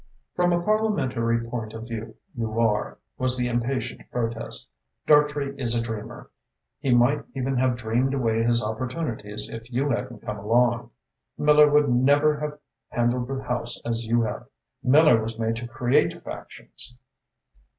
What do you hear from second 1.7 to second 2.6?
of view you